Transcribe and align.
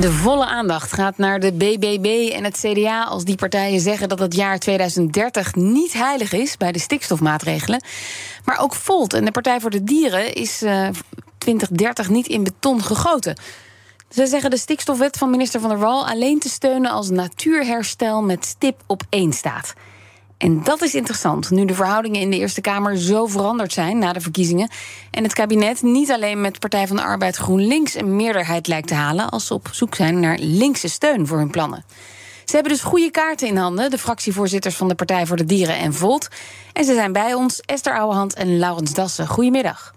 De 0.00 0.12
volle 0.12 0.46
aandacht 0.46 0.92
gaat 0.92 1.18
naar 1.18 1.40
de 1.40 1.52
BBB 1.52 2.30
en 2.32 2.44
het 2.44 2.58
CDA 2.60 3.04
als 3.04 3.24
die 3.24 3.36
partijen 3.36 3.80
zeggen 3.80 4.08
dat 4.08 4.18
het 4.18 4.34
jaar 4.34 4.58
2030 4.58 5.54
niet 5.54 5.92
heilig 5.92 6.32
is 6.32 6.56
bij 6.56 6.72
de 6.72 6.78
stikstofmaatregelen. 6.78 7.82
Maar 8.44 8.58
ook 8.58 8.74
Volt 8.74 9.12
en 9.12 9.24
de 9.24 9.30
Partij 9.30 9.60
voor 9.60 9.70
de 9.70 9.84
Dieren 9.84 10.34
is 10.34 10.62
uh, 10.62 10.88
2030 11.38 12.08
niet 12.08 12.26
in 12.26 12.44
beton 12.44 12.82
gegoten. 12.82 13.36
Ze 14.08 14.26
zeggen 14.26 14.50
de 14.50 14.56
stikstofwet 14.56 15.16
van 15.16 15.30
minister 15.30 15.60
Van 15.60 15.68
der 15.68 15.78
Wal 15.78 16.06
alleen 16.06 16.38
te 16.38 16.48
steunen 16.48 16.90
als 16.90 17.10
natuurherstel 17.10 18.22
met 18.22 18.44
stip 18.44 18.82
op 18.86 19.02
één 19.08 19.32
staat. 19.32 19.74
En 20.44 20.62
dat 20.62 20.82
is 20.82 20.94
interessant, 20.94 21.50
nu 21.50 21.64
de 21.64 21.74
verhoudingen 21.74 22.20
in 22.20 22.30
de 22.30 22.36
Eerste 22.38 22.60
Kamer 22.60 22.98
zo 22.98 23.26
veranderd 23.26 23.72
zijn 23.72 23.98
na 23.98 24.12
de 24.12 24.20
verkiezingen. 24.20 24.68
En 25.10 25.22
het 25.22 25.32
kabinet 25.32 25.82
niet 25.82 26.10
alleen 26.10 26.40
met 26.40 26.58
Partij 26.58 26.86
van 26.86 26.96
de 26.96 27.02
Arbeid 27.02 27.36
GroenLinks 27.36 27.94
een 27.94 28.16
meerderheid 28.16 28.66
lijkt 28.66 28.88
te 28.88 28.94
halen, 28.94 29.28
als 29.30 29.46
ze 29.46 29.54
op 29.54 29.68
zoek 29.72 29.94
zijn 29.94 30.20
naar 30.20 30.38
linkse 30.38 30.88
steun 30.88 31.26
voor 31.26 31.38
hun 31.38 31.50
plannen. 31.50 31.84
Ze 32.44 32.54
hebben 32.54 32.72
dus 32.72 32.82
goede 32.82 33.10
kaarten 33.10 33.48
in 33.48 33.56
handen, 33.56 33.90
de 33.90 33.98
fractievoorzitters 33.98 34.74
van 34.74 34.88
de 34.88 34.94
Partij 34.94 35.26
voor 35.26 35.36
de 35.36 35.44
Dieren 35.44 35.78
en 35.78 35.94
Volt. 35.94 36.28
En 36.72 36.84
ze 36.84 36.94
zijn 36.94 37.12
bij 37.12 37.34
ons, 37.34 37.60
Esther 37.60 37.98
Ouwehand 37.98 38.34
en 38.34 38.58
Laurens 38.58 38.94
Dassen. 38.94 39.26
Goedemiddag. 39.26 39.94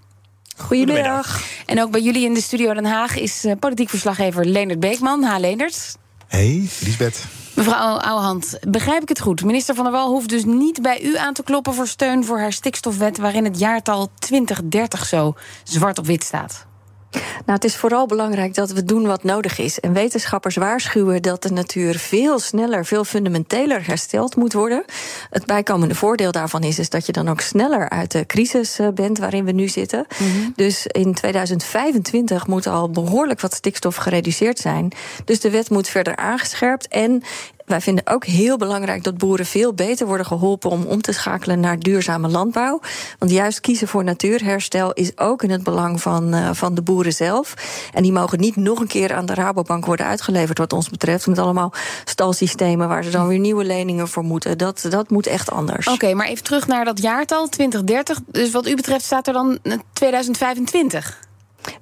Goedemiddag. 0.58 1.42
En 1.66 1.82
ook 1.82 1.92
bij 1.92 2.02
jullie 2.02 2.26
in 2.26 2.34
de 2.34 2.42
studio 2.42 2.74
Den 2.74 2.86
Haag 2.86 3.18
is 3.18 3.46
uh, 3.46 3.52
politiek 3.60 3.90
verslaggever 3.90 4.46
Leendert 4.46 4.80
Beekman. 4.80 5.24
Ha, 5.24 5.40
Leendert. 5.40 5.96
Hey, 6.28 6.70
Lisbeth. 6.80 7.47
Mevrouw 7.58 7.98
Ouwehand, 7.98 8.60
begrijp 8.68 9.02
ik 9.02 9.10
het 9.10 9.20
goed? 9.20 9.44
Minister 9.44 9.76
Van 9.76 9.84
der 9.84 9.94
Wal 9.94 10.10
hoeft 10.10 10.30
dus 10.30 10.46
niet 10.46 10.82
bij 10.82 11.04
u 11.04 11.18
aan 11.18 11.34
te 11.34 11.44
kloppen 11.44 11.74
voor 11.74 11.88
steun 11.88 12.26
voor 12.26 12.40
haar 12.40 12.54
stikstofwet, 12.54 13.18
waarin 13.18 13.44
het 13.44 13.60
jaartal 13.60 14.10
2030 14.20 15.06
zo 15.06 15.36
zwart 15.64 15.98
op 15.98 16.06
wit 16.06 16.24
staat. 16.24 16.66
Nou, 17.12 17.60
het 17.60 17.64
is 17.64 17.76
vooral 17.76 18.06
belangrijk 18.06 18.54
dat 18.54 18.72
we 18.72 18.84
doen 18.84 19.06
wat 19.06 19.24
nodig 19.24 19.60
is. 19.60 19.80
En 19.80 19.94
wetenschappers 19.94 20.56
waarschuwen 20.56 21.22
dat 21.22 21.44
de 21.44 21.52
natuur 21.52 21.96
veel 21.96 22.40
sneller, 22.40 22.86
veel 22.86 23.04
fundamenteler 23.04 23.88
hersteld 23.88 24.36
moet 24.36 24.54
worden. 24.54 24.86
Het 25.30 25.46
bijkomende 25.46 25.96
voordeel 25.96 26.32
daarvan 26.32 26.64
is, 26.64 26.80
is 26.80 26.90
dat 26.90 27.06
je 27.06 27.12
dan 27.12 27.30
ook 27.30 27.42
sneller 27.42 27.90
uit 27.90 28.12
de 28.12 28.26
crisis 28.26 28.80
eh, 28.80 28.88
bent 28.88 29.18
waarin 29.18 29.46
we 29.46 29.52
nu 29.52 29.68
zitten. 29.68 30.06
Mm 30.20 30.32
-hmm. 30.32 30.54
Dus 30.56 30.88
in 30.88 31.14
2025 31.14 32.48
moet 32.48 32.68
al 32.68 32.90
behoorlijk 32.90 33.42
wat 33.42 33.54
stikstof 33.54 33.96
gereduceerd 33.96 34.60
zijn. 34.60 34.92
Dus 35.26 35.40
de 35.40 35.50
wet 35.50 35.70
moet 35.70 35.88
verder 35.88 36.16
aangescherpt. 36.16 36.88
En 36.88 37.24
wij 37.68 37.82
vinden 37.82 38.08
ook 38.08 38.26
heel 38.26 38.58
belangrijk 38.58 39.04
dat 39.04 39.18
boeren 39.18 39.46
veel 39.46 39.74
beter 39.74 40.08
worden 40.08 40.26
geholpen 40.26 40.70
om 40.70 40.86
om 40.86 41.02
te 41.02 41.12
schakelen 41.12 41.60
naar 41.60 41.80
duurzame 41.80 42.28
landbouw. 42.28 42.80
Want 43.20 43.32
juist 43.32 43.60
kiezen 43.60 43.88
voor 43.88 44.04
natuurherstel 44.04 44.94
is 44.94 45.18
ook 45.18 45.44
in 45.44 45.50
het 45.50 45.64
belang 45.64 46.02
van, 46.02 46.36
uh, 46.36 46.50
van 46.54 46.76
de 46.76 46.82
boeren 46.82 47.14
zelf. 47.14 47.54
En 47.94 48.04
die 48.04 48.12
mogen 48.12 48.40
niet 48.40 48.56
nog 48.56 48.80
een 48.80 48.88
keer 48.88 49.14
aan 49.14 49.26
de 49.26 49.34
Rabobank 49.34 49.86
worden 49.86 50.06
uitgeleverd, 50.06 50.58
wat 50.58 50.74
ons 50.74 50.90
betreft. 50.90 51.28
Met 51.28 51.40
allemaal 51.40 51.74
stalsystemen 52.06 52.88
waar 52.88 53.04
ze 53.04 53.10
dan 53.10 53.28
weer 53.28 53.40
nieuwe 53.40 53.64
leningen 53.64 54.08
voor 54.08 54.24
moeten. 54.24 54.58
Dat, 54.58 54.86
dat 54.90 55.10
moet 55.10 55.28
echt 55.28 55.52
anders. 55.52 55.88
Oké, 55.88 56.14
maar 56.14 56.28
even 56.28 56.44
terug 56.44 56.68
naar 56.68 56.86
dat 56.86 57.02
jaartal 57.02 57.48
2030. 57.48 58.20
Dus 58.32 58.52
wat 58.52 58.68
u 58.68 58.76
betreft 58.76 59.06
staat 59.06 59.28
er 59.28 59.34
dan 59.34 59.60
2025. 59.94 61.27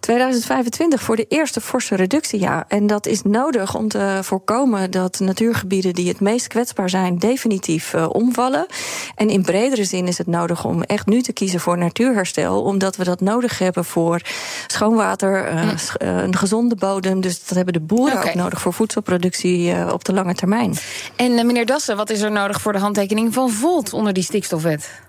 2025 0.06 1.02
voor 1.02 1.16
de 1.16 1.26
eerste 1.30 1.62
forse 1.62 1.96
reductie, 1.96 2.40
ja. 2.40 2.66
En 2.68 2.88
dat 2.88 3.06
is 3.06 3.22
nodig 3.22 3.76
om 3.76 3.88
te 3.88 4.20
voorkomen 4.22 4.92
dat 4.92 5.20
natuurgebieden 5.20 5.94
die 5.94 6.08
het 6.08 6.20
meest 6.20 6.48
kwetsbaar 6.48 6.90
zijn, 6.90 7.18
definitief 7.18 7.94
uh, 7.94 8.06
omvallen. 8.10 8.66
En 9.16 9.30
in 9.30 9.42
bredere 9.42 9.84
zin 9.84 10.08
is 10.08 10.18
het 10.18 10.28
nodig 10.28 10.66
om 10.66 10.84
echt 10.84 11.06
nu 11.06 11.22
te 11.22 11.34
kiezen 11.34 11.60
voor 11.60 11.78
natuurherstel, 11.78 12.62
omdat 12.62 12.96
we 12.96 13.04
dat 13.04 13.22
nodig 13.22 13.60
hebben 13.60 13.86
voor 13.86 14.22
schoon 14.68 14.96
water, 14.96 15.54
uh, 15.54 15.60
hm. 15.60 15.76
een 16.00 16.36
gezonde 16.36 16.76
bodem. 16.76 17.22
Dus 17.22 17.46
dat 17.46 17.56
hebben 17.56 17.74
de 17.74 17.82
boeren 17.82 18.18
okay. 18.18 18.28
ook 18.28 18.36
nodig 18.36 18.62
voor 18.62 18.74
voedselproductie 18.74 19.72
uh, 19.72 19.90
op 19.94 20.04
de 20.04 20.14
lange 20.14 20.36
termijn. 20.36 20.76
En 21.16 21.46
meneer 21.46 21.66
Dassen, 21.66 21.98
wat 21.98 22.10
is 22.10 22.22
er 22.22 22.32
nodig 22.32 22.62
voor 22.62 22.74
de 22.74 22.80
handtekening 22.80 23.34
van 23.34 23.50
Volt 23.50 23.94
onder 23.94 24.14
die 24.14 24.24
stikstofwet? 24.24 25.04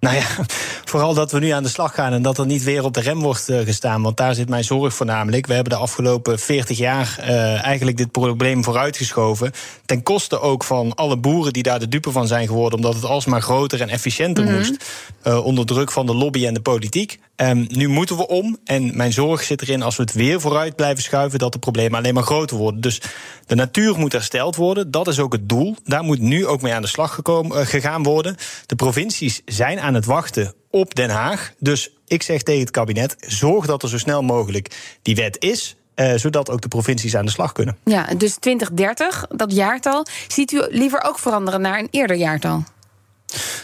Nou 0.00 0.16
ja, 0.16 0.26
vooral 0.90 1.14
dat 1.14 1.32
we 1.32 1.38
nu 1.38 1.48
aan 1.48 1.62
de 1.62 1.68
slag 1.68 1.94
gaan 1.94 2.12
en 2.12 2.22
dat 2.22 2.38
er 2.38 2.46
niet 2.46 2.64
weer 2.64 2.84
op 2.84 2.94
de 2.94 3.00
rem 3.00 3.20
wordt 3.20 3.48
uh, 3.48 3.60
gestaan. 3.60 4.02
Want 4.02 4.16
daar 4.16 4.34
zit 4.34 4.48
mijn 4.48 4.64
zorg 4.64 4.94
voornamelijk. 4.94 5.46
We 5.46 5.54
hebben 5.54 5.72
de 5.72 5.78
afgelopen 5.78 6.38
40 6.38 6.78
jaar 6.78 7.16
uh, 7.20 7.64
eigenlijk 7.64 7.96
dit 7.96 8.10
probleem 8.10 8.64
vooruitgeschoven. 8.64 9.52
Ten 9.84 10.02
koste 10.02 10.40
ook 10.40 10.64
van 10.64 10.94
alle 10.94 11.16
boeren 11.16 11.52
die 11.52 11.62
daar 11.62 11.78
de 11.78 11.88
dupe 11.88 12.10
van 12.10 12.26
zijn 12.26 12.46
geworden. 12.46 12.78
Omdat 12.78 12.94
het 12.94 13.04
alsmaar 13.04 13.42
groter 13.42 13.80
en 13.80 13.88
efficiënter 13.88 14.44
mm 14.44 14.50
-hmm. 14.50 14.58
moest. 14.58 14.84
Uh, 15.24 15.44
onder 15.44 15.66
druk 15.66 15.90
van 15.90 16.06
de 16.06 16.14
lobby 16.14 16.46
en 16.46 16.54
de 16.54 16.60
politiek. 16.60 17.18
Um, 17.42 17.66
nu 17.68 17.88
moeten 17.88 18.16
we 18.16 18.26
om. 18.26 18.58
En 18.64 18.96
mijn 18.96 19.12
zorg 19.12 19.42
zit 19.42 19.62
erin 19.62 19.82
als 19.82 19.96
we 19.96 20.02
het 20.02 20.12
weer 20.12 20.40
vooruit 20.40 20.76
blijven 20.76 21.02
schuiven. 21.02 21.38
dat 21.38 21.52
de 21.52 21.58
problemen 21.58 21.98
alleen 21.98 22.14
maar 22.14 22.22
groter 22.22 22.56
worden. 22.56 22.80
Dus 22.80 23.00
de 23.46 23.54
natuur 23.54 23.98
moet 23.98 24.12
hersteld 24.12 24.56
worden. 24.56 24.90
Dat 24.90 25.08
is 25.08 25.18
ook 25.18 25.32
het 25.32 25.48
doel. 25.48 25.76
Daar 25.84 26.02
moet 26.02 26.18
nu 26.18 26.46
ook 26.46 26.62
mee 26.62 26.72
aan 26.72 26.82
de 26.82 26.88
slag 26.88 27.14
gekomen, 27.14 27.66
gegaan 27.66 28.02
worden. 28.02 28.36
De 28.66 28.74
provincies 28.74 29.42
zijn 29.44 29.80
aan 29.80 29.94
het 29.94 30.04
wachten 30.04 30.54
op 30.70 30.94
Den 30.94 31.10
Haag. 31.10 31.52
Dus 31.58 31.90
ik 32.06 32.22
zeg 32.22 32.42
tegen 32.42 32.60
het 32.60 32.70
kabinet: 32.70 33.16
zorg 33.20 33.66
dat 33.66 33.82
er 33.82 33.88
zo 33.88 33.98
snel 33.98 34.22
mogelijk 34.22 34.98
die 35.02 35.14
wet 35.14 35.36
is. 35.42 35.76
Uh, 35.94 36.14
zodat 36.14 36.50
ook 36.50 36.60
de 36.60 36.68
provincies 36.68 37.16
aan 37.16 37.24
de 37.24 37.30
slag 37.30 37.52
kunnen. 37.52 37.76
Ja, 37.84 38.06
dus 38.16 38.36
2030, 38.36 39.26
dat 39.28 39.52
jaartal, 39.52 40.06
ziet 40.28 40.52
u 40.52 40.66
liever 40.68 41.02
ook 41.02 41.18
veranderen 41.18 41.60
naar 41.60 41.78
een 41.78 41.88
eerder 41.90 42.16
jaartal? 42.16 42.64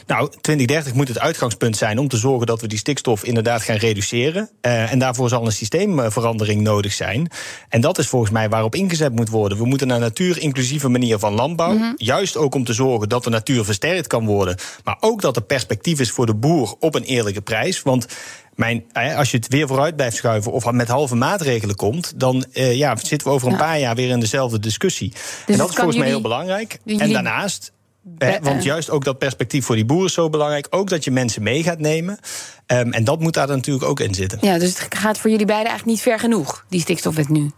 Nou, 0.07 0.31
2030 0.41 0.95
moet 0.95 1.09
het 1.09 1.19
uitgangspunt 1.19 1.77
zijn 1.77 1.99
om 1.99 2.09
te 2.09 2.17
zorgen 2.17 2.47
dat 2.47 2.61
we 2.61 2.67
die 2.67 2.79
stikstof 2.79 3.25
inderdaad 3.25 3.63
gaan 3.63 3.77
reduceren. 3.77 4.51
Uh, 4.63 4.93
en 4.93 4.99
daarvoor 4.99 5.29
zal 5.29 5.47
een 5.47 5.53
systeemverandering 5.53 6.63
nodig 6.63 6.93
zijn. 6.93 7.31
En 7.69 7.81
dat 7.81 7.99
is 7.99 8.09
volgens 8.09 8.31
mij 8.31 8.49
waarop 8.49 8.75
ingezet 8.75 9.13
moet 9.13 9.29
worden. 9.29 9.59
We 9.59 9.67
moeten 9.67 9.87
naar 9.87 9.99
natuur-inclusieve 9.99 10.89
manier 10.89 11.19
van 11.19 11.35
landbouw. 11.35 11.73
Mm 11.73 11.81
-hmm. 11.81 11.95
Juist 11.97 12.37
ook 12.37 12.55
om 12.55 12.65
te 12.65 12.73
zorgen 12.73 13.09
dat 13.09 13.25
de 13.25 13.31
natuur 13.31 13.65
versterkt 13.65 14.07
kan 14.07 14.27
worden. 14.27 14.57
Maar 14.85 14.97
ook 15.01 15.21
dat 15.21 15.37
er 15.37 15.43
perspectief 15.43 16.01
is 16.01 16.11
voor 16.11 16.27
de 16.27 16.35
boer 16.35 16.75
op 16.81 16.95
een 16.95 17.05
eerlijke 17.05 17.41
prijs. 17.41 17.83
Want 17.83 18.07
mijn, 18.55 18.85
als 19.17 19.31
je 19.31 19.37
het 19.37 19.49
weer 19.49 19.67
vooruit 19.67 19.97
blijft 19.97 20.17
schuiven 20.17 20.53
of 20.53 20.71
met 20.71 20.89
halve 20.89 21.15
maatregelen 21.15 21.77
komt, 21.77 22.21
dan 22.21 22.45
uh, 22.53 22.75
ja, 22.75 22.97
zitten 22.97 23.29
we 23.29 23.35
over 23.35 23.47
een 23.47 23.53
ja. 23.53 23.59
paar 23.59 23.79
jaar 23.79 23.95
weer 23.95 24.09
in 24.09 24.21
dezelfde 24.21 24.59
discussie. 24.59 25.11
Dus 25.11 25.21
en 25.47 25.57
dat 25.57 25.69
is 25.69 25.75
volgens 25.75 25.97
mij 25.97 26.07
heel 26.07 26.21
belangrijk. 26.21 26.79
Jullie... 26.85 27.03
En 27.03 27.13
daarnaast 27.13 27.73
He, 28.19 28.41
want 28.41 28.63
juist 28.63 28.91
ook 28.91 29.05
dat 29.05 29.19
perspectief 29.19 29.65
voor 29.65 29.75
die 29.75 29.85
boeren 29.85 30.07
is 30.07 30.13
zo 30.13 30.31
belangrijk. 30.31 30.67
Ook 30.71 30.89
dat 30.89 31.05
je 31.05 31.11
mensen 31.11 31.43
mee 31.43 31.63
gaat 31.63 31.79
nemen. 31.79 32.19
Um, 32.67 32.93
en 32.93 33.05
dat 33.05 33.21
moet 33.21 33.35
daar 33.35 33.49
natuurlijk 33.49 33.85
ook 33.85 34.01
in 34.01 34.15
zitten. 34.15 34.39
Ja, 34.41 34.59
dus 34.59 34.79
het 34.79 34.95
gaat 34.95 35.19
voor 35.19 35.31
jullie 35.31 35.47
beiden 35.47 35.69
eigenlijk 35.69 35.99
niet 35.99 36.07
ver 36.07 36.19
genoeg, 36.19 36.65
die 36.69 36.81
stikstofwet 36.81 37.29
nu. 37.29 37.51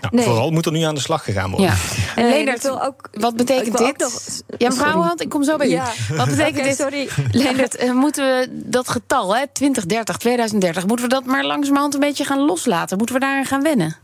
Nou, 0.00 0.14
nee. 0.14 0.24
Vooral 0.24 0.50
moet 0.50 0.66
er 0.66 0.72
nu 0.72 0.82
aan 0.82 0.94
de 0.94 1.00
slag 1.00 1.24
gegaan 1.24 1.50
worden. 1.50 1.68
Ja. 1.68 1.76
En 2.22 2.28
Leendert, 2.28 2.70
ook, 2.70 3.08
wat 3.12 3.36
betekent 3.36 3.78
dit? 3.78 3.98
Nog, 3.98 4.22
ja, 4.58 4.68
mevrouw 4.68 5.00
Hand, 5.00 5.20
ik 5.20 5.28
kom 5.28 5.44
zo 5.44 5.56
bij 5.56 5.68
ja. 5.68 5.92
u. 6.10 6.16
Wat 6.16 6.28
betekent 6.28 6.56
okay, 6.56 6.68
dit? 6.68 6.76
Sorry. 6.76 7.08
Leendert, 7.30 7.82
uh, 7.82 7.92
moeten 7.92 8.24
we 8.24 8.48
dat 8.50 8.88
getal, 8.88 9.36
hè, 9.36 9.44
2030, 9.52 10.16
2030, 10.16 10.86
moeten 10.86 11.08
we 11.08 11.14
dat 11.14 11.24
maar 11.24 11.44
langzamerhand 11.44 11.94
een 11.94 12.00
beetje 12.00 12.24
gaan 12.24 12.44
loslaten? 12.44 12.96
Moeten 12.96 13.14
we 13.14 13.20
daaraan 13.20 13.44
gaan 13.44 13.62
wennen? 13.62 13.96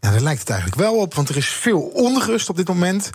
Ja, 0.00 0.10
daar 0.10 0.20
lijkt 0.20 0.40
het 0.40 0.50
eigenlijk 0.50 0.80
wel 0.80 0.94
op, 0.94 1.14
want 1.14 1.28
er 1.28 1.36
is 1.36 1.48
veel 1.48 1.80
onrust 1.80 2.48
op 2.48 2.56
dit 2.56 2.68
moment. 2.68 3.10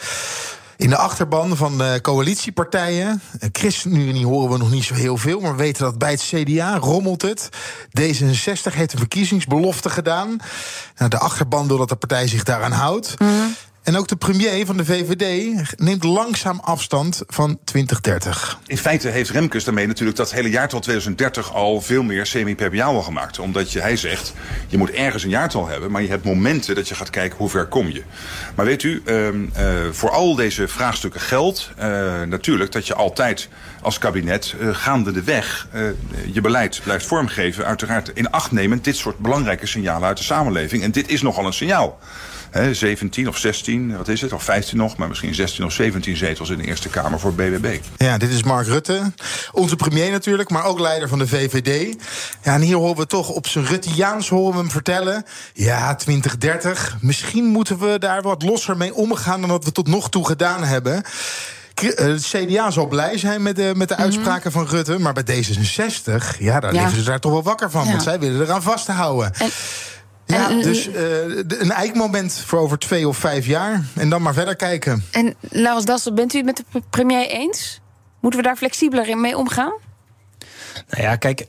In 0.81 0.90
de 0.90 0.97
achterban 0.97 1.58
van 1.58 1.78
de 1.78 2.00
coalitiepartijen. 2.02 3.22
ChristenUnie 3.52 4.25
horen 4.25 4.52
we 4.52 4.58
nog 4.58 4.72
niet 4.72 4.84
zo 4.84 4.94
heel 4.94 5.17
veel, 5.17 5.40
maar 5.40 5.52
we 5.52 5.58
weten 5.58 5.84
dat 5.84 5.97
bij 5.97 6.11
het 6.11 6.22
CDA 6.22 6.78
rommelt 6.78 7.22
het. 7.22 7.50
D66 8.00 8.73
heeft 8.73 8.94
een 8.94 9.00
verkiezingsbelofte 9.00 9.90
gedaan. 9.90 10.38
Nou, 10.97 11.09
de 11.09 11.17
achterban 11.17 11.67
wil 11.67 11.78
dat 11.78 11.90
de 11.90 11.96
partij 11.96 12.28
zich 12.28 12.44
daaraan 12.44 12.72
houdt. 12.72 13.20
Mm. 13.20 13.55
En 13.83 13.97
ook 13.97 14.07
de 14.07 14.16
premier 14.16 14.66
van 14.66 14.78
de 14.78 14.85
VVD 14.85 15.55
neemt 15.78 16.03
langzaam 16.03 16.59
afstand 16.59 17.22
van 17.28 17.59
2030. 17.63 18.59
In 18.66 18.78
feite 18.78 19.07
heeft 19.07 19.29
Remkes 19.29 19.63
daarmee 19.63 19.87
natuurlijk 19.87 20.17
dat 20.17 20.31
hele 20.31 20.49
jaartal 20.49 20.79
2030 20.79 21.53
al 21.53 21.81
veel 21.81 22.03
meer 22.03 22.25
semi-permeabel 22.25 23.01
gemaakt. 23.01 23.39
Omdat 23.39 23.73
hij 23.73 23.95
zegt, 23.95 24.33
je 24.67 24.78
moet 24.78 24.91
ergens 24.91 25.23
een 25.23 25.29
jaartal 25.29 25.67
hebben, 25.67 25.91
maar 25.91 26.01
je 26.01 26.07
hebt 26.07 26.23
momenten 26.23 26.75
dat 26.75 26.87
je 26.87 26.95
gaat 26.95 27.09
kijken 27.09 27.37
hoe 27.37 27.49
ver 27.49 27.67
kom 27.67 27.89
je. 27.89 28.03
Maar 28.55 28.66
weet 28.66 28.83
u, 28.83 29.01
uh, 29.05 29.28
uh, 29.28 29.43
voor 29.91 30.09
al 30.09 30.35
deze 30.35 30.67
vraagstukken 30.67 31.22
geldt 31.22 31.72
uh, 31.79 31.83
natuurlijk 32.22 32.72
dat 32.72 32.87
je 32.87 32.95
altijd 32.95 33.49
als 33.81 33.97
kabinet 33.97 34.55
gaande 34.72 35.11
de 35.11 35.23
weg 35.23 35.67
je 36.31 36.41
beleid 36.41 36.79
blijft 36.83 37.05
vormgeven. 37.05 37.66
Uiteraard 37.66 38.11
in 38.13 38.31
acht 38.31 38.51
nemen 38.51 38.81
dit 38.81 38.95
soort 38.95 39.17
belangrijke 39.17 39.67
signalen 39.67 40.07
uit 40.07 40.17
de 40.17 40.23
samenleving. 40.23 40.83
En 40.83 40.91
dit 40.91 41.09
is 41.09 41.22
nogal 41.22 41.45
een 41.45 41.53
signaal. 41.53 41.99
hè, 42.51 42.73
17 42.73 43.28
of 43.28 43.37
16, 43.37 43.97
wat 43.97 44.07
is 44.07 44.22
het, 44.22 44.33
of 44.33 44.43
15 44.43 44.78
nog, 44.78 44.97
maar 44.97 45.07
misschien 45.07 45.35
16 45.35 45.66
of 45.66 45.72
17 45.72 46.17
zetels 46.17 46.49
in 46.49 46.57
de 46.57 46.63
Eerste 46.63 46.89
Kamer 46.89 47.19
voor 47.19 47.33
BBB. 47.33 47.79
Ja, 47.97 48.17
dit 48.17 48.29
is 48.29 48.43
Mark 48.43 48.67
Rutte, 48.67 49.11
onze 49.51 49.75
premier 49.75 50.11
natuurlijk, 50.11 50.49
maar 50.49 50.66
ook 50.66 50.79
leider 50.79 51.09
van 51.09 51.19
de 51.19 51.28
VVD. 51.28 51.95
Ja, 52.43 52.53
en 52.53 52.61
hier 52.61 52.75
horen 52.75 52.97
we 52.97 53.07
toch 53.07 53.29
op 53.29 53.47
zijn 53.47 53.66
Rutteaans 53.66 54.29
horen 54.29 54.51
we 54.51 54.59
hem 54.59 54.72
vertellen. 54.72 55.25
Ja, 55.53 55.95
2030, 55.95 56.97
misschien 57.01 57.45
moeten 57.45 57.79
we 57.79 57.99
daar 57.99 58.22
wat 58.22 58.43
losser 58.43 58.78
mee 58.78 58.93
omgaan 58.93 59.41
dan 59.41 59.49
wat 59.49 59.66
we 59.66 59.72
tot 59.72 59.87
nog 59.87 60.09
toe 60.09 60.25
gedaan 60.25 60.63
hebben. 60.63 61.03
K- 61.73 61.82
eh, 61.82 62.06
Het 62.06 62.23
CDA 62.26 62.72
zal 62.72 62.88
blij 62.88 63.18
zijn 63.18 63.41
met 63.41 63.56
de, 63.56 63.72
met 63.76 63.88
de 63.88 63.96
uitspraken 63.96 64.52
van 64.52 64.66
Rutte. 64.68 65.00
Maar 65.00 65.14
bij 65.14 65.23
D66, 65.23 66.38
ja, 66.40 66.59
daar 66.59 66.73
Ja. 66.73 66.82
liggen 66.82 66.97
ze 67.00 67.03
daar 67.09 67.20
toch 67.20 67.32
wel 67.32 67.44
wakker 67.44 67.72
van. 67.72 67.84
Ja. 67.85 67.90
Want 67.91 68.03
zij 68.03 68.20
willen 68.20 68.41
eraan 68.41 68.62
vasthouden. 68.62 69.34
En- 69.34 69.50
ja, 70.26 70.50
en- 70.50 70.62
dus 70.62 70.88
eh, 70.88 70.94
de- 70.94 71.58
een 71.59 71.72
eikmoment 71.72 72.34
voor 72.46 72.59
over 72.59 72.79
twee 72.79 73.08
of 73.08 73.18
vijf 73.18 73.46
jaar. 73.46 73.84
En 73.96 74.09
dan 74.09 74.22
maar 74.22 74.34
verder 74.34 74.56
kijken. 74.56 75.03
En 75.12 75.35
Laurens 75.40 75.85
Dassen, 75.85 76.16
bent 76.16 76.34
u 76.34 76.38
het 76.38 76.46
met 76.46 76.64
de 76.72 76.82
premier 76.90 77.28
eens? 77.29 77.79
Moeten 78.20 78.40
we 78.40 78.46
daar 78.46 78.56
flexibeler 78.58 79.08
in 79.08 79.22
mee 79.22 79.38
omgaan? 79.38 79.74
Nou 80.90 81.03
ja, 81.03 81.16
kijk. 81.16 81.46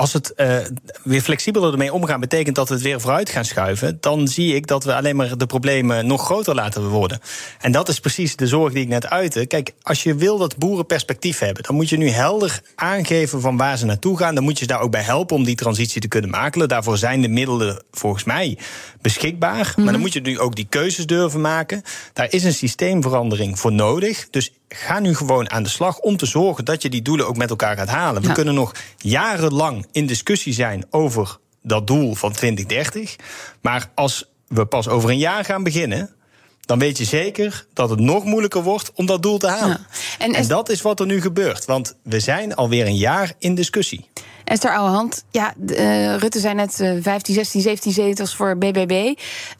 Als 0.00 0.12
het 0.12 0.34
eh, 0.34 0.56
weer 1.02 1.20
flexibeler 1.20 1.72
ermee 1.72 1.92
omgaan 1.92 2.20
betekent 2.20 2.56
dat 2.56 2.68
we 2.68 2.74
het 2.74 2.82
weer 2.82 3.00
vooruit 3.00 3.30
gaan 3.30 3.44
schuiven, 3.44 3.98
dan 4.00 4.28
zie 4.28 4.54
ik 4.54 4.66
dat 4.66 4.84
we 4.84 4.94
alleen 4.94 5.16
maar 5.16 5.38
de 5.38 5.46
problemen 5.46 6.06
nog 6.06 6.24
groter 6.24 6.54
laten 6.54 6.88
worden. 6.88 7.20
En 7.60 7.72
dat 7.72 7.88
is 7.88 8.00
precies 8.00 8.36
de 8.36 8.46
zorg 8.46 8.72
die 8.72 8.82
ik 8.82 8.88
net 8.88 9.06
uitte. 9.06 9.46
Kijk, 9.46 9.72
als 9.82 10.02
je 10.02 10.14
wil 10.14 10.38
dat 10.38 10.56
boeren 10.56 10.86
perspectief 10.86 11.38
hebben, 11.38 11.62
dan 11.62 11.74
moet 11.74 11.88
je 11.88 11.96
nu 11.96 12.08
helder 12.08 12.60
aangeven 12.74 13.40
van 13.40 13.56
waar 13.56 13.78
ze 13.78 13.84
naartoe 13.84 14.18
gaan. 14.18 14.34
Dan 14.34 14.44
moet 14.44 14.58
je 14.58 14.64
ze 14.64 14.70
daar 14.70 14.80
ook 14.80 14.90
bij 14.90 15.02
helpen 15.02 15.36
om 15.36 15.44
die 15.44 15.56
transitie 15.56 16.00
te 16.00 16.08
kunnen 16.08 16.30
maken. 16.30 16.68
Daarvoor 16.68 16.98
zijn 16.98 17.20
de 17.22 17.28
middelen 17.28 17.82
volgens 17.90 18.24
mij 18.24 18.58
beschikbaar. 19.00 19.74
Maar 19.76 19.92
dan 19.92 20.00
moet 20.00 20.12
je 20.12 20.20
nu 20.20 20.38
ook 20.38 20.56
die 20.56 20.66
keuzes 20.68 21.06
durven 21.06 21.40
maken. 21.40 21.82
Daar 22.12 22.26
is 22.32 22.44
een 22.44 22.54
systeemverandering 22.54 23.58
voor 23.58 23.72
nodig. 23.72 24.28
Dus 24.30 24.52
ga 24.68 24.98
nu 24.98 25.14
gewoon 25.14 25.50
aan 25.50 25.62
de 25.62 25.68
slag 25.68 25.98
om 25.98 26.16
te 26.16 26.26
zorgen 26.26 26.64
dat 26.64 26.82
je 26.82 26.88
die 26.88 27.02
doelen 27.02 27.26
ook 27.28 27.36
met 27.36 27.50
elkaar 27.50 27.76
gaat 27.76 27.88
halen. 27.88 28.22
We 28.22 28.28
Ja. 28.28 28.34
kunnen 28.34 28.54
nog 28.54 28.72
jarenlang 28.98 29.86
in 29.92 30.06
discussie 30.06 30.52
zijn 30.52 30.84
over 30.90 31.38
dat 31.62 31.86
doel 31.86 32.14
van 32.14 32.32
2030. 32.32 33.16
Maar 33.60 33.90
als 33.94 34.30
we 34.46 34.66
pas 34.66 34.88
over 34.88 35.10
een 35.10 35.18
jaar 35.18 35.44
gaan 35.44 35.62
beginnen. 35.62 36.14
Dan 36.60 36.78
weet 36.78 36.98
je 36.98 37.04
zeker 37.04 37.66
dat 37.72 37.90
het 37.90 38.00
nog 38.00 38.24
moeilijker 38.24 38.62
wordt 38.62 38.92
om 38.94 39.06
dat 39.06 39.22
doel 39.22 39.38
te 39.38 39.48
halen. 39.48 39.86
Ja. 40.18 40.26
En 40.32 40.48
dat 40.48 40.68
is 40.68 40.82
wat 40.82 41.00
er 41.00 41.06
nu 41.06 41.20
gebeurt. 41.20 41.64
Want 41.64 41.96
we 42.02 42.20
zijn 42.20 42.54
alweer 42.54 42.86
een 42.86 42.96
jaar 42.96 43.32
in 43.38 43.54
discussie. 43.54 44.08
Esther 44.44 44.74
Ouwehand, 44.74 45.24
ja, 45.30 45.54
eh, 45.66 46.16
Rutte 46.16 46.40
zei 46.40 46.54
net 46.54 46.80
eh, 46.80 46.96
15, 47.00 47.34
16, 47.34 47.60
17 47.60 47.92
zetels 47.92 48.34
voor 48.34 48.58
BBB. 48.58 49.14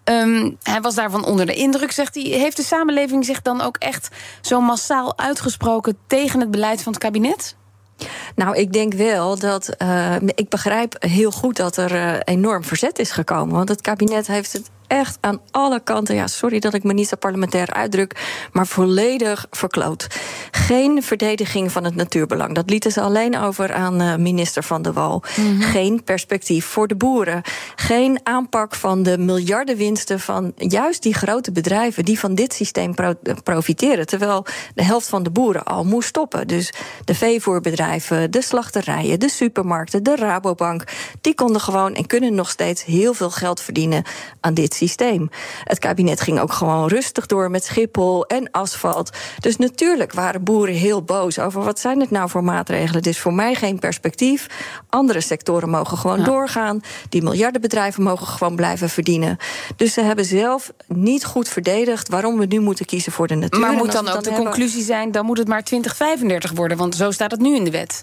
Ehm, 0.05 0.50
hij 0.62 0.81
was 0.81 0.94
daarvan 0.94 1.25
onder 1.25 1.47
de 1.47 1.55
indruk, 1.55 1.93
zegt 1.93 2.15
hij. 2.15 2.25
Heeft 2.25 2.56
de 2.56 2.62
samenleving 2.62 3.25
zich 3.25 3.43
dan 3.43 3.61
ook 3.61 3.77
echt 3.77 4.09
zo 4.41 4.61
massaal 4.61 5.19
uitgesproken 5.19 5.99
tegen 6.06 6.41
het 6.41 6.50
beleid 6.50 6.82
van 6.82 6.93
het 6.93 7.03
kabinet? 7.03 7.56
Nou, 8.41 8.57
ik 8.57 8.73
denk 8.73 8.93
wel 8.95 9.39
dat. 9.39 9.69
eh, 9.69 10.17
ik 10.35 10.49
begrijp 10.49 10.97
heel 10.99 11.31
goed 11.31 11.57
dat 11.57 11.77
er 11.77 11.95
eh, 11.95 12.21
enorm 12.25 12.65
verzet 12.65 12.99
is 12.99 13.11
gekomen. 13.11 13.55
Want 13.55 13.69
het 13.69 13.81
kabinet 13.81 14.27
heeft 14.27 14.53
het 14.53 14.71
echt 14.91 15.19
aan 15.21 15.41
alle 15.51 15.81
kanten. 15.81 16.15
Ja, 16.15 16.27
sorry 16.27 16.59
dat 16.59 16.75
ik 16.75 16.83
me 16.85 16.93
niet 16.93 17.09
zo 17.09 17.17
parlementair 17.17 17.73
uitdruk. 17.73 18.39
Maar 18.53 18.67
volledig 18.67 19.47
verkloot. 19.51 20.07
Geen 20.51 21.03
verdediging 21.03 21.73
van 21.73 21.85
het 21.85 21.95
natuurbelang. 21.95 22.55
Dat 22.55 22.71
lieten 22.71 22.93
ze 22.93 23.01
alleen 23.01 23.39
over 23.39 23.73
aan 23.73 24.01
eh, 24.01 24.17
minister 24.17 24.63
Van 24.63 24.83
der 24.83 24.93
Wal. 24.93 25.23
Geen 25.61 26.05
perspectief 26.05 26.65
voor 26.67 26.89
de 26.89 26.97
boeren. 26.97 27.43
Geen 27.75 28.21
aanpak 28.23 28.75
van 28.75 29.03
de 29.03 29.19
miljardenwinsten 29.19 30.21
van 30.21 30.53
juist 30.57 31.03
die 31.03 31.15
grote 31.15 31.53
bedrijven. 31.53 32.05
die 32.05 32.19
van 32.19 32.35
dit 32.35 32.53
systeem 32.55 32.95
pro- 32.95 33.15
profiteren. 33.43 34.07
Terwijl 34.07 34.47
de 34.75 34.85
helft 34.85 35.09
van 35.09 35.23
de 35.23 35.31
boeren 35.31 35.65
al 35.65 35.85
moest 35.85 36.09
stoppen. 36.09 36.47
Dus 36.47 36.73
de 37.05 37.15
veevoerbedrijven, 37.15 38.31
de 38.31 38.43
slachterijen, 38.43 39.21
de 39.21 39.29
supermarkten, 39.29 40.03
de 40.03 40.17
Rabobank. 40.17 40.85
die 41.21 41.35
konden 41.35 41.61
gewoon 41.61 41.95
en 41.95 42.07
kunnen 42.07 42.35
nog 42.35 42.51
steeds 42.51 42.85
heel 42.85 43.15
veel 43.15 43.31
geld 43.31 43.61
verdienen 43.61 44.05
aan 44.41 44.55
dit 44.55 44.63
systeem. 44.75 44.80
Het 45.65 45.79
kabinet 45.79 46.21
ging 46.21 46.41
ook 46.41 46.53
gewoon 46.53 46.88
rustig 46.88 47.27
door 47.27 47.50
met 47.50 47.65
Schiphol 47.65 48.27
en 48.27 48.50
asfalt. 48.50 49.11
Dus 49.38 49.56
natuurlijk 49.56 50.12
waren 50.12 50.44
boeren 50.44 50.75
heel 50.75 51.03
boos 51.03 51.38
over 51.38 51.65
wat 51.65 51.79
zijn 51.79 52.00
het 52.00 52.11
nou 52.11 52.29
voor 52.31 52.44
maatregelen. 52.44 52.94
Het 52.97 53.06
is 53.06 53.19
voor 53.19 53.35
mij 53.35 53.55
geen 53.55 53.79
perspectief. 53.79 54.47
Andere 54.88 55.21
sectoren 55.21 55.71
mogen 55.71 55.99
gewoon 55.99 56.25
doorgaan. 56.25 56.81
Die 57.09 57.23
miljardenbedrijven 57.23 58.03
mogen 58.03 58.27
gewoon 58.27 58.56
blijven 58.56 58.88
verdienen. 58.91 59.37
Dus 59.77 59.93
ze 59.93 60.00
hebben 60.00 60.25
zelf 60.25 60.73
niet 60.87 61.25
goed 61.25 61.49
verdedigd 61.49 62.09
waarom 62.09 62.38
we 62.38 62.47
nu 62.47 62.61
moeten 62.61 62.85
kiezen 62.87 63.12
voor 63.12 63.27
de 63.27 63.35
natuur. 63.35 63.61
Maar 63.61 63.73
moet 63.73 63.93
dan 63.93 64.09
ook 64.09 64.23
de 64.23 64.31
hebben- 64.31 64.44
conclusie 64.44 64.82
zijn... 64.82 65.12
dan 65.12 65.25
moet 65.25 65.38
het 65.38 65.49
maar 65.49 65.65
2035 65.65 66.53
worden, 66.53 66.77
want 66.77 66.94
zo 66.94 67.11
staat 67.11 67.31
het 67.31 67.41
nu 67.41 67.55
in 67.55 67.65
de 67.65 67.71
wet. 67.71 68.03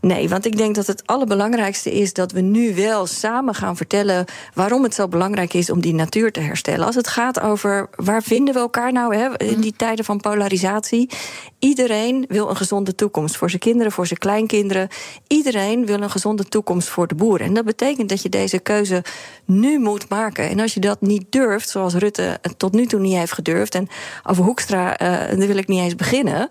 Nee, 0.00 0.28
want 0.28 0.46
ik 0.46 0.56
denk 0.56 0.74
dat 0.74 0.86
het 0.86 1.06
allerbelangrijkste 1.06 1.92
is 1.92 2.12
dat 2.12 2.32
we 2.32 2.40
nu 2.40 2.74
wel 2.74 3.06
samen 3.06 3.54
gaan 3.54 3.76
vertellen 3.76 4.24
waarom 4.54 4.82
het 4.82 4.94
zo 4.94 5.08
belangrijk 5.08 5.54
is 5.54 5.70
om 5.70 5.80
die 5.80 5.94
natuur 5.94 6.13
te 6.14 6.40
herstellen. 6.40 6.86
Als 6.86 6.94
het 6.94 7.08
gaat 7.08 7.40
over 7.40 7.88
waar 7.96 8.22
vinden 8.22 8.54
we 8.54 8.60
elkaar 8.60 8.92
nou 8.92 9.16
hè, 9.16 9.38
in 9.38 9.60
die 9.60 9.74
tijden 9.76 10.04
van 10.04 10.20
polarisatie. 10.20 11.10
Iedereen 11.58 12.24
wil 12.28 12.48
een 12.48 12.56
gezonde 12.56 12.94
toekomst 12.94 13.36
voor 13.36 13.48
zijn 13.48 13.60
kinderen, 13.60 13.92
voor 13.92 14.06
zijn 14.06 14.18
kleinkinderen. 14.18 14.88
Iedereen 15.26 15.86
wil 15.86 16.00
een 16.00 16.10
gezonde 16.10 16.44
toekomst 16.44 16.88
voor 16.88 17.06
de 17.06 17.14
boeren. 17.14 17.46
En 17.46 17.54
dat 17.54 17.64
betekent 17.64 18.08
dat 18.08 18.22
je 18.22 18.28
deze 18.28 18.58
keuze 18.58 19.04
nu 19.44 19.78
moet 19.78 20.08
maken. 20.08 20.48
En 20.48 20.60
als 20.60 20.74
je 20.74 20.80
dat 20.80 21.00
niet 21.00 21.24
durft, 21.30 21.68
zoals 21.68 21.94
Rutte 21.94 22.38
tot 22.56 22.72
nu 22.72 22.86
toe 22.86 23.00
niet 23.00 23.16
heeft 23.16 23.32
gedurfd. 23.32 23.74
En 23.74 23.88
over 24.22 24.44
Hoekstra, 24.44 24.96
eh, 24.96 25.08
daar 25.38 25.46
wil 25.46 25.56
ik 25.56 25.68
niet 25.68 25.80
eens 25.80 25.96
beginnen. 25.96 26.48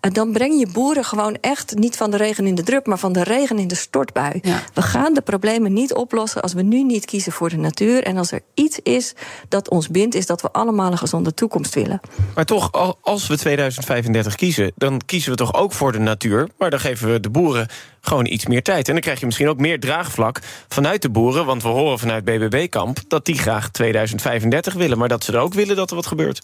eh, 0.00 0.10
dan 0.12 0.32
breng 0.32 0.58
je 0.58 0.66
boeren 0.72 1.04
gewoon 1.04 1.36
echt 1.40 1.74
niet 1.74 1.96
van 1.96 2.10
de 2.10 2.16
regen 2.16 2.46
in 2.46 2.54
de 2.54 2.62
drup, 2.62 2.86
maar 2.86 2.98
van 2.98 3.12
de 3.12 3.22
regen 3.22 3.58
in 3.58 3.68
de 3.68 3.74
stortbui. 3.74 4.38
Ja. 4.42 4.62
We 4.74 4.82
gaan 4.82 5.14
de 5.14 5.20
problemen 5.20 5.72
niet 5.72 5.94
oplossen 5.94 6.42
als 6.42 6.52
we 6.52 6.62
nu 6.62 6.82
niet 6.82 7.04
kiezen 7.04 7.32
voor 7.32 7.48
de 7.48 7.56
natuur. 7.56 8.02
En 8.02 8.16
als 8.16 8.32
er 8.32 8.40
iets 8.54 8.78
is 8.82 9.03
dat 9.48 9.68
ons 9.68 9.88
bindt, 9.88 10.14
is 10.14 10.26
dat 10.26 10.42
we 10.42 10.50
allemaal 10.52 10.90
een 10.92 10.98
gezonde 10.98 11.34
toekomst 11.34 11.74
willen. 11.74 12.00
Maar 12.34 12.44
toch, 12.44 12.72
al- 12.72 12.98
als 13.00 13.26
we 13.26 13.36
2035 13.38 14.34
kiezen, 14.34 14.72
dan 14.76 15.00
kiezen 15.06 15.30
we 15.30 15.36
toch 15.36 15.54
ook 15.54 15.72
voor 15.72 15.92
de 15.92 15.98
natuur. 15.98 16.48
Maar 16.58 16.70
dan 16.70 16.80
geven 16.80 17.12
we 17.12 17.20
de 17.20 17.30
boeren 17.30 17.66
gewoon 18.00 18.26
iets 18.26 18.46
meer 18.46 18.62
tijd. 18.62 18.86
En 18.86 18.92
dan 18.92 19.02
krijg 19.02 19.20
je 19.20 19.26
misschien 19.26 19.48
ook 19.48 19.58
meer 19.58 19.80
draagvlak 19.80 20.40
vanuit 20.68 21.02
de 21.02 21.10
boeren. 21.10 21.46
Want 21.46 21.62
we 21.62 21.68
horen 21.68 21.98
vanuit 21.98 22.24
BBB-kamp 22.24 22.98
dat 23.08 23.24
die 23.24 23.38
graag 23.38 23.70
2035 23.70 24.74
willen. 24.74 24.98
Maar 24.98 25.08
dat 25.08 25.24
ze 25.24 25.32
er 25.32 25.38
ook 25.38 25.54
willen 25.54 25.76
dat 25.76 25.90
er 25.90 25.96
wat 25.96 26.06
gebeurt. 26.06 26.40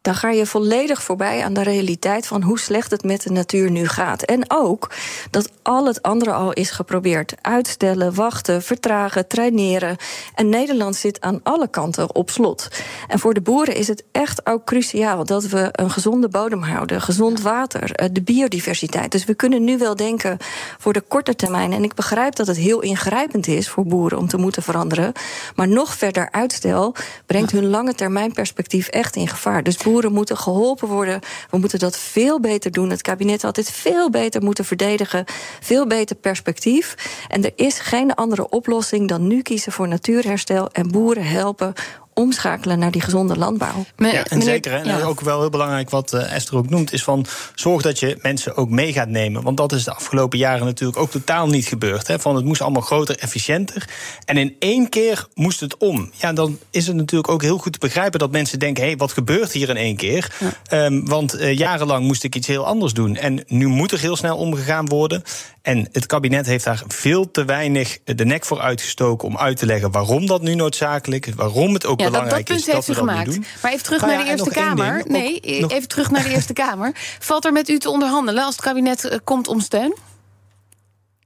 Dan 0.00 0.14
ga 0.14 0.30
je 0.30 0.46
volledig 0.46 1.02
voorbij 1.02 1.44
aan 1.44 1.52
de 1.52 1.62
realiteit 1.62 2.26
van 2.26 2.42
hoe 2.42 2.58
slecht 2.58 2.90
het 2.90 3.04
met 3.04 3.22
de 3.22 3.30
natuur 3.30 3.70
nu 3.70 3.88
gaat. 3.88 4.22
En 4.22 4.44
ook 4.48 4.90
dat 5.30 5.50
al 5.62 5.86
het 5.86 6.02
andere 6.02 6.32
al 6.32 6.52
is 6.52 6.70
geprobeerd. 6.70 7.34
Uitstellen, 7.40 8.14
wachten, 8.14 8.62
vertragen, 8.62 9.26
traineren. 9.26 9.96
En 10.34 10.48
Nederland 10.48 10.96
zit 10.96 11.20
aan 11.20 11.40
alle 11.42 11.68
kanten 11.68 12.14
op 12.14 12.30
slot. 12.30 12.68
En 13.08 13.18
voor 13.18 13.34
de 13.34 13.40
boeren 13.40 13.76
is 13.76 13.88
het 13.88 14.04
echt 14.12 14.46
ook 14.46 14.64
cruciaal 14.64 15.24
dat 15.24 15.44
we 15.44 15.68
een 15.72 15.90
gezonde 15.90 16.28
bodem 16.28 16.62
houden, 16.62 17.00
gezond 17.00 17.40
water, 17.40 17.92
eh, 17.92 18.08
de 18.12 18.22
biodiversiteit. 18.22 19.12
Dus 19.12 19.24
we 19.24 19.34
kunnen 19.34 19.64
nu 19.64 19.78
wel 19.78 19.96
denken 19.96 20.36
voor 20.78 20.92
de 20.92 21.00
korte 21.00 21.34
termijn. 21.34 21.72
En 21.72 21.84
ik 21.84 21.94
begrijp 21.94 22.34
dat 22.34 22.46
het 22.46 22.56
heel 22.56 22.80
ingrijpend 22.80 23.46
is 23.46 23.68
voor 23.68 23.86
boeren 23.86 24.18
om 24.18 24.28
te 24.28 24.36
moeten 24.36 24.62
veranderen. 24.62 25.12
Maar 25.54 25.68
nog 25.68 25.94
verder 25.94 26.28
uitstel 26.30 26.94
brengt 27.26 27.50
hun 27.50 27.68
lange 27.68 27.94
termijn 27.94 28.32
perspectief 28.32 28.88
echt 28.88 29.16
in 29.16 29.28
gevaar. 29.28 29.62
Dus 29.62 29.76
boeren 29.90 30.12
moeten 30.12 30.36
geholpen 30.36 30.88
worden. 30.88 31.20
We 31.50 31.58
moeten 31.58 31.78
dat 31.78 31.98
veel 31.98 32.40
beter 32.40 32.70
doen. 32.70 32.90
Het 32.90 33.02
kabinet 33.02 33.42
had 33.42 33.54
dit 33.54 33.70
veel 33.70 34.10
beter 34.10 34.42
moeten 34.42 34.64
verdedigen. 34.64 35.24
Veel 35.60 35.86
beter 35.86 36.16
perspectief. 36.16 36.94
En 37.28 37.44
er 37.44 37.52
is 37.54 37.78
geen 37.78 38.14
andere 38.14 38.48
oplossing 38.48 39.08
dan 39.08 39.26
nu 39.26 39.42
kiezen 39.42 39.72
voor 39.72 39.88
natuurherstel 39.88 40.70
en 40.72 40.90
boeren 40.90 41.26
helpen 41.26 41.72
omschakelen 42.20 42.78
naar 42.78 42.90
die 42.90 43.00
gezonde 43.00 43.36
landbouw. 43.36 43.84
Ja, 43.96 44.12
en 44.12 44.24
meneer- 44.28 44.42
zeker. 44.42 44.72
En 44.72 44.84
ja. 44.84 45.02
ook 45.02 45.20
wel 45.20 45.40
heel 45.40 45.50
belangrijk 45.50 45.90
wat 45.90 46.12
eh, 46.12 46.34
Esther 46.34 46.56
ook 46.56 46.70
noemt, 46.70 46.92
is 46.92 47.02
van 47.02 47.26
zorg 47.54 47.82
dat 47.82 47.98
je 47.98 48.18
mensen 48.22 48.56
ook 48.56 48.70
mee 48.70 48.92
gaat 48.92 49.08
nemen. 49.08 49.42
Want 49.42 49.56
dat 49.56 49.72
is 49.72 49.84
de 49.84 49.94
afgelopen 49.94 50.38
jaren 50.38 50.64
natuurlijk 50.64 50.98
ook 50.98 51.10
totaal 51.10 51.46
niet 51.46 51.66
gebeurd. 51.66 52.06
Hè. 52.06 52.18
Van 52.18 52.36
het 52.36 52.44
moest 52.44 52.60
allemaal 52.60 52.82
groter, 52.82 53.18
efficiënter. 53.18 53.88
En 54.24 54.36
in 54.36 54.56
één 54.58 54.88
keer 54.88 55.26
moest 55.34 55.60
het 55.60 55.76
om. 55.76 56.10
Ja, 56.14 56.32
dan 56.32 56.58
is 56.70 56.86
het 56.86 56.96
natuurlijk 56.96 57.30
ook 57.30 57.42
heel 57.42 57.58
goed 57.58 57.72
te 57.72 57.78
begrijpen 57.78 58.18
dat 58.18 58.30
mensen 58.30 58.58
denken: 58.58 58.82
hé, 58.82 58.88
hey, 58.88 58.98
wat 58.98 59.12
gebeurt 59.12 59.52
hier 59.52 59.68
in 59.68 59.76
één 59.76 59.96
keer? 59.96 60.32
Ehm, 60.66 61.04
want 61.04 61.34
eh, 61.34 61.58
jarenlang 61.58 62.06
moest 62.06 62.24
ik 62.24 62.34
iets 62.34 62.46
heel 62.46 62.66
anders 62.66 62.92
doen. 62.92 63.16
En 63.16 63.44
nu 63.46 63.66
moet 63.66 63.92
er 63.92 64.00
heel 64.00 64.16
snel 64.16 64.36
omgegaan 64.36 64.88
worden. 64.88 65.22
En 65.62 65.88
het 65.92 66.06
kabinet 66.06 66.46
heeft 66.46 66.64
daar 66.64 66.82
veel 66.88 67.30
te 67.30 67.44
weinig 67.44 67.98
de 68.04 68.24
nek 68.24 68.44
voor 68.44 68.60
uitgestoken 68.60 69.28
om 69.28 69.36
uit 69.36 69.56
te 69.56 69.66
leggen 69.66 69.90
waarom 69.90 70.26
dat 70.26 70.42
nu 70.42 70.54
noodzakelijk 70.54 71.26
is, 71.26 71.34
waarom 71.34 71.74
het 71.74 71.86
ook 71.86 72.00
Ja, 72.00 72.09
dat, 72.12 72.28
punt 72.28 72.50
is 72.50 72.66
heeft 72.66 72.88
u 72.88 72.92
dat 72.92 72.96
gemaakt. 72.98 73.38
Maar 73.62 73.72
even 73.72 73.84
terug 73.84 74.00
Nou 74.00 74.12
naar 74.12 74.24
de 74.24 74.30
Eerste 74.30 74.50
Kamer. 74.50 74.96
ding, 74.96 75.08
nee, 75.08 75.60
nog- 75.60 75.70
even 75.70 75.88
terug 75.88 76.10
naar 76.10 76.22
de 76.22 76.30
Eerste 76.30 76.52
Kamer. 76.52 76.92
Valt 77.18 77.44
er 77.44 77.52
met 77.52 77.68
u 77.68 77.78
te 77.78 77.90
onderhandelen 77.90 78.44
als 78.44 78.56
het 78.56 78.64
kabinet 78.64 79.04
eh, 79.04 79.18
komt 79.24 79.48
om 79.48 79.60
steun? 79.60 79.96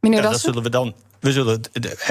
Meneer 0.00 0.22
Ja, 0.22 0.30
dat 0.30 0.40
zullen 0.40 0.62
we 0.62 0.70
dan 0.70 0.94
we 1.24 1.32
zullen. 1.32 1.60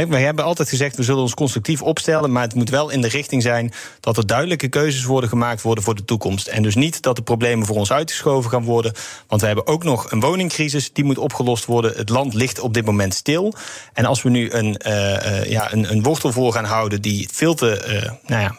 We 0.09 0.17
hebben 0.17 0.45
altijd 0.45 0.69
gezegd, 0.69 0.95
we 0.95 1.03
zullen 1.03 1.21
ons 1.21 1.33
constructief 1.33 1.81
opstellen. 1.81 2.31
Maar 2.31 2.43
het 2.43 2.55
moet 2.55 2.69
wel 2.69 2.89
in 2.89 3.01
de 3.01 3.07
richting 3.07 3.41
zijn 3.41 3.73
dat 3.99 4.17
er 4.17 4.27
duidelijke 4.27 4.67
keuzes 4.67 5.03
worden 5.03 5.29
gemaakt 5.29 5.61
worden 5.61 5.83
voor 5.83 5.95
de 5.95 6.05
toekomst. 6.05 6.47
En 6.47 6.63
dus 6.63 6.75
niet 6.75 7.01
dat 7.01 7.15
de 7.15 7.21
problemen 7.21 7.65
voor 7.65 7.75
ons 7.75 7.91
uitgeschoven 7.91 8.49
gaan 8.49 8.63
worden. 8.63 8.93
Want 9.27 9.41
we 9.41 9.47
hebben 9.47 9.67
ook 9.67 9.83
nog 9.83 10.11
een 10.11 10.19
woningcrisis, 10.19 10.93
die 10.93 11.03
moet 11.03 11.17
opgelost 11.17 11.65
worden. 11.65 11.93
Het 11.95 12.09
land 12.09 12.33
ligt 12.33 12.59
op 12.59 12.73
dit 12.73 12.85
moment 12.85 13.13
stil. 13.13 13.53
En 13.93 14.05
als 14.05 14.21
we 14.21 14.29
nu 14.29 14.51
een, 14.51 14.81
uh, 14.87 15.45
ja, 15.45 15.73
een, 15.73 15.91
een 15.91 16.03
wortel 16.03 16.31
voor 16.31 16.53
gaan 16.53 16.65
houden 16.65 17.01
die 17.01 17.29
veel 17.31 17.53
te, 17.53 17.85
uh, 17.87 18.11
nou 18.29 18.41
ja, 18.41 18.57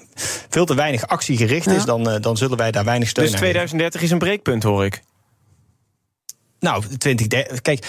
veel 0.55 0.65
te 0.65 0.75
weinig 0.75 1.07
actiegericht 1.07 1.67
is, 1.67 1.85
dan, 1.85 2.09
uh, 2.09 2.21
dan 2.21 2.37
zullen 2.37 2.57
wij 2.57 2.71
daar 2.71 2.85
weinig 2.85 3.09
steun 3.09 3.25
dus 3.25 3.35
aan. 3.35 3.41
Dus 3.41 3.51
2030 3.51 4.03
is 4.03 4.11
een 4.11 4.19
breekpunt, 4.19 4.63
hoor 4.63 4.85
ik. 4.85 5.03
Nou, 6.61 6.85
2030. 6.99 7.61
Kijk. 7.61 7.87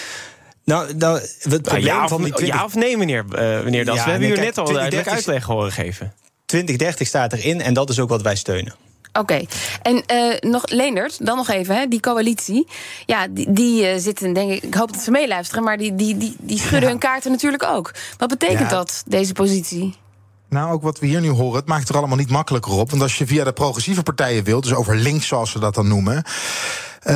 Nou, 0.63 0.93
nou, 0.95 1.19
het 1.39 1.61
probleem 1.61 1.83
ja, 1.83 2.03
of, 2.03 2.09
van 2.09 2.23
die 2.23 2.33
20... 2.33 2.55
ja 2.55 2.65
of 2.65 2.75
nee, 2.75 2.97
meneer, 2.97 3.25
uh, 3.29 3.63
meneer 3.63 3.85
Das? 3.85 3.95
Ja, 3.95 4.03
we 4.03 4.09
hebben 4.09 4.29
nee, 4.29 4.37
u 4.37 4.41
net 4.41 4.57
al 4.57 4.65
2030 4.65 4.73
duidelijk 4.73 5.07
uitleg 5.07 5.43
horen 5.43 5.71
geven. 5.71 6.13
2030 6.45 7.07
staat 7.07 7.33
erin 7.33 7.61
en 7.61 7.73
dat 7.73 7.89
is 7.89 7.99
ook 7.99 8.09
wat 8.09 8.21
wij 8.21 8.35
steunen. 8.35 8.75
Oké. 9.13 9.45
En 9.81 10.03
uh, 10.13 10.51
nog, 10.51 10.69
Leendert, 10.69 11.25
dan 11.25 11.37
nog 11.37 11.49
even, 11.49 11.75
hè, 11.75 11.87
die 11.87 11.99
coalitie. 11.99 12.67
Ja, 13.05 13.27
die, 13.27 13.53
die 13.53 13.93
uh, 13.93 13.97
zitten, 13.97 14.33
denk 14.33 14.51
ik, 14.51 14.63
ik 14.63 14.73
hoop 14.73 14.93
dat 14.93 15.01
ze 15.01 15.11
meeluisteren... 15.11 15.63
maar 15.63 15.77
die, 15.77 15.95
die, 15.95 16.17
die, 16.17 16.35
die 16.39 16.57
schudden 16.57 16.81
ja. 16.81 16.87
hun 16.87 16.97
kaarten 16.97 17.31
natuurlijk 17.31 17.63
ook. 17.63 17.91
Wat 18.17 18.29
betekent 18.29 18.59
ja. 18.59 18.69
dat, 18.69 19.03
deze 19.07 19.33
positie? 19.33 19.95
Nou, 20.55 20.71
ook 20.71 20.81
wat 20.81 20.99
we 20.99 21.05
hier 21.05 21.21
nu 21.21 21.29
horen, 21.29 21.59
het 21.59 21.67
maakt 21.67 21.89
er 21.89 21.97
allemaal 21.97 22.17
niet 22.17 22.29
makkelijker 22.29 22.71
op. 22.71 22.89
Want 22.89 23.01
als 23.01 23.17
je 23.17 23.27
via 23.27 23.43
de 23.43 23.53
progressieve 23.53 24.03
partijen 24.03 24.43
wilt, 24.43 24.63
dus 24.63 24.73
over 24.73 24.95
links 24.95 25.27
zoals 25.27 25.51
ze 25.51 25.59
dat 25.59 25.75
dan 25.75 25.87
noemen... 25.87 26.23
Uh, 27.07 27.13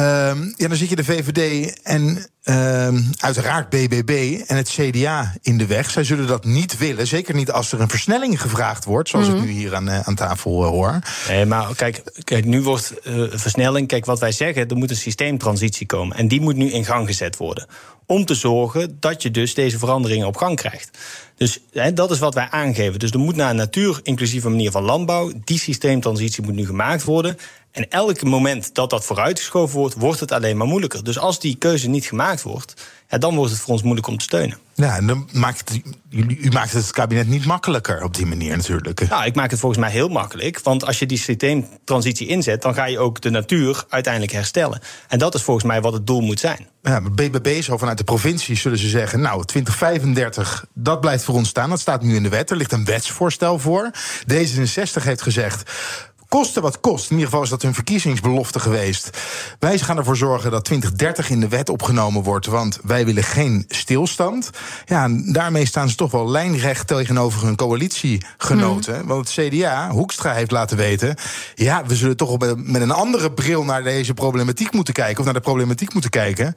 ja, 0.55 0.67
dan 0.67 0.75
zit 0.75 0.89
je 0.89 0.95
de 0.95 1.03
VVD 1.03 1.73
en 1.83 2.25
uh, 2.43 2.87
uiteraard 3.17 3.69
BBB 3.69 4.41
en 4.47 4.55
het 4.55 4.69
CDA 4.69 5.33
in 5.41 5.57
de 5.57 5.65
weg. 5.65 5.89
Zij 5.89 6.03
zullen 6.03 6.27
dat 6.27 6.45
niet 6.45 6.77
willen, 6.77 7.07
zeker 7.07 7.35
niet 7.35 7.51
als 7.51 7.71
er 7.71 7.81
een 7.81 7.89
versnelling 7.89 8.41
gevraagd 8.41 8.85
wordt... 8.85 9.09
zoals 9.09 9.27
mm 9.27 9.33
-hmm. 9.33 9.43
ik 9.43 9.49
nu 9.49 9.55
hier 9.55 9.75
aan, 9.75 9.87
uh, 9.89 9.99
aan 9.99 10.15
tafel 10.15 10.63
hoor. 10.63 10.99
Nee, 11.27 11.45
maar 11.45 11.75
kijk, 11.75 12.03
kijk 12.23 12.45
nu 12.45 12.61
wordt 12.61 12.93
versnelling... 13.31 13.87
Kijk, 13.87 14.05
wat 14.05 14.19
wij 14.19 14.31
zeggen, 14.31 14.67
er 14.67 14.77
moet 14.77 14.89
een 14.89 14.95
systeemtransitie 14.95 15.85
komen. 15.85 16.17
En 16.17 16.27
die 16.27 16.41
moet 16.41 16.55
nu 16.55 16.71
in 16.71 16.85
gang 16.85 17.07
gezet 17.07 17.37
worden. 17.37 17.67
Om 18.05 18.25
te 18.25 18.35
zorgen 18.35 18.97
dat 18.99 19.21
je 19.21 19.31
dus 19.31 19.53
deze 19.53 19.77
veranderingen 19.77 20.27
op 20.27 20.37
gang 20.37 20.55
krijgt. 20.55 20.97
Dus 21.35 21.59
hè, 21.71 21.93
dat 21.93 22.11
is 22.11 22.19
wat 22.19 22.33
wij 22.33 22.47
aangeven. 22.49 22.99
Dus 22.99 23.11
er 23.11 23.19
moet 23.19 23.35
naar 23.35 23.49
een 23.49 23.55
natuur-inclusieve 23.55 24.49
manier 24.49 24.71
van 24.71 24.83
landbouw... 24.83 25.31
die 25.43 25.59
systeemtransitie 25.59 26.43
moet 26.43 26.55
nu 26.55 26.65
gemaakt 26.65 27.03
worden... 27.03 27.37
En 27.71 27.89
elk 27.89 28.23
moment 28.23 28.75
dat 28.75 28.89
dat 28.89 29.05
vooruitgeschoven 29.05 29.77
wordt, 29.77 29.95
wordt 29.95 30.19
het 30.19 30.31
alleen 30.31 30.57
maar 30.57 30.67
moeilijker. 30.67 31.03
Dus 31.03 31.19
als 31.19 31.39
die 31.39 31.55
keuze 31.55 31.89
niet 31.89 32.05
gemaakt 32.05 32.28
wordt, 32.37 32.73
ja, 33.09 33.17
dan 33.17 33.35
wordt 33.35 33.51
het 33.51 33.61
voor 33.61 33.73
ons 33.73 33.81
moeilijk 33.81 34.07
om 34.07 34.17
te 34.17 34.23
steunen. 34.23 34.57
Ja, 34.73 34.95
en 34.95 35.07
dan 35.07 35.29
maakt 35.33 35.59
het, 35.59 35.81
u, 36.09 36.49
maakt 36.51 36.73
het 36.73 36.91
kabinet 36.91 37.27
niet 37.27 37.45
makkelijker 37.45 38.03
op 38.03 38.15
die 38.15 38.25
manier 38.25 38.57
natuurlijk. 38.57 39.09
Nou, 39.09 39.25
ik 39.25 39.35
maak 39.35 39.51
het 39.51 39.59
volgens 39.59 39.81
mij 39.81 39.91
heel 39.91 40.07
makkelijk. 40.07 40.59
Want 40.63 40.85
als 40.85 40.99
je 40.99 41.05
die 41.05 41.17
systeemtransitie 41.17 42.27
inzet, 42.27 42.61
dan 42.61 42.73
ga 42.73 42.85
je 42.85 42.99
ook 42.99 43.21
de 43.21 43.29
natuur 43.29 43.83
uiteindelijk 43.89 44.33
herstellen. 44.33 44.81
En 45.07 45.19
dat 45.19 45.35
is 45.35 45.41
volgens 45.41 45.65
mij 45.65 45.81
wat 45.81 45.93
het 45.93 46.07
doel 46.07 46.21
moet 46.21 46.39
zijn. 46.39 46.67
Ja, 46.81 46.99
maar 46.99 47.11
BBB 47.11 47.61
zo 47.61 47.77
vanuit 47.77 47.97
de 47.97 48.03
provincie 48.03 48.55
zullen 48.55 48.77
ze 48.77 48.87
zeggen... 48.87 49.21
nou, 49.21 49.45
2035, 49.45 50.65
dat 50.73 51.01
blijft 51.01 51.23
voor 51.23 51.35
ons 51.35 51.49
staan. 51.49 51.69
Dat 51.69 51.79
staat 51.79 52.01
nu 52.01 52.15
in 52.15 52.23
de 52.23 52.29
wet. 52.29 52.49
Er 52.49 52.57
ligt 52.57 52.71
een 52.71 52.85
wetsvoorstel 52.85 53.59
voor. 53.59 53.91
D66 54.33 55.03
heeft 55.03 55.21
gezegd 55.21 55.71
kosten 56.29 56.61
wat 56.61 56.79
kost. 56.79 57.05
In 57.05 57.15
ieder 57.15 57.29
geval 57.29 57.43
is 57.43 57.49
dat 57.49 57.61
hun 57.61 57.73
verkiezingsbelofte 57.73 58.59
geweest. 58.59 59.09
Wij 59.59 59.79
gaan 59.79 59.97
ervoor 59.97 60.17
zorgen 60.17 60.51
dat 60.51 60.65
2030 60.65 61.29
in 61.29 61.39
de 61.39 61.47
wet 61.47 61.69
opgenomen 61.69 62.23
wordt, 62.23 62.45
want 62.45 62.79
wij 62.83 63.05
willen 63.05 63.23
geen 63.23 63.65
stilstand. 63.67 64.49
Ja, 64.85 65.03
en 65.03 65.33
daarmee 65.33 65.65
staan 65.65 65.89
ze 65.89 65.95
toch 65.95 66.11
wel 66.11 66.29
lijnrecht 66.29 66.87
tegenover 66.87 67.43
hun 67.43 67.55
coalitiegenoten. 67.55 68.95
Hmm. 68.95 69.07
Want 69.07 69.35
het 69.35 69.47
CDA, 69.47 69.89
Hoekstra, 69.89 70.33
heeft 70.33 70.51
laten 70.51 70.77
weten... 70.77 71.15
ja, 71.55 71.85
we 71.85 71.95
zullen 71.95 72.17
toch 72.17 72.37
met 72.55 72.81
een 72.81 72.91
andere 72.91 73.31
bril 73.31 73.63
naar 73.63 73.83
deze 73.83 74.13
problematiek 74.13 74.73
moeten 74.73 74.93
kijken... 74.93 75.19
of 75.19 75.25
naar 75.25 75.33
de 75.33 75.39
problematiek 75.39 75.93
moeten 75.93 76.11
kijken. 76.11 76.53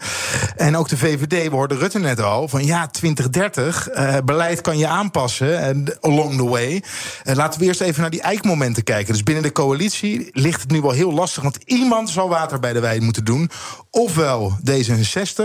En 0.56 0.76
ook 0.76 0.88
de 0.88 0.96
VVD, 0.96 1.48
we 1.48 1.56
hoorden 1.56 1.78
Rutte 1.78 1.98
net 1.98 2.20
al... 2.20 2.48
van 2.48 2.64
ja, 2.64 2.86
2030, 2.86 3.88
uh, 3.94 4.16
beleid 4.24 4.60
kan 4.60 4.78
je 4.78 4.86
aanpassen 4.86 5.84
along 6.00 6.36
the 6.36 6.48
way. 6.48 6.82
Uh, 7.24 7.34
laten 7.34 7.60
we 7.60 7.66
eerst 7.66 7.80
even 7.80 8.00
naar 8.00 8.10
die 8.10 8.22
eikmomenten 8.22 8.82
kijken. 8.82 9.12
Dus 9.12 9.22
binnen 9.22 9.42
de 9.42 9.50
coalitie 9.62 10.28
ligt 10.32 10.60
het 10.60 10.70
nu 10.70 10.80
wel 10.80 10.90
heel 10.90 11.12
lastig. 11.12 11.42
Want 11.42 11.58
iemand 11.64 12.10
zal 12.10 12.28
water 12.28 12.60
bij 12.60 12.72
de 12.72 12.80
wijn 12.80 13.04
moeten 13.04 13.24
doen. 13.24 13.50
Ofwel 13.90 14.56
D66 14.70 15.44